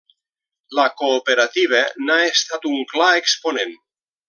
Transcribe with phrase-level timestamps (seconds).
[0.77, 3.79] La Cooperativa n'ha estat un clar exponent.